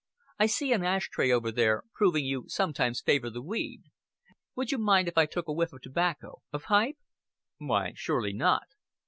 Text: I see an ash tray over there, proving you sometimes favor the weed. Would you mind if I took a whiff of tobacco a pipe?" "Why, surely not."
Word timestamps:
I 0.39 0.47
see 0.47 0.73
an 0.73 0.83
ash 0.83 1.09
tray 1.11 1.31
over 1.31 1.51
there, 1.51 1.83
proving 1.93 2.25
you 2.25 2.45
sometimes 2.47 3.01
favor 3.01 3.29
the 3.29 3.39
weed. 3.43 3.83
Would 4.55 4.71
you 4.71 4.79
mind 4.79 5.07
if 5.07 5.15
I 5.15 5.27
took 5.27 5.47
a 5.47 5.53
whiff 5.53 5.73
of 5.73 5.81
tobacco 5.81 6.41
a 6.51 6.57
pipe?" 6.57 6.97
"Why, 7.59 7.91
surely 7.95 8.33
not." 8.33 8.63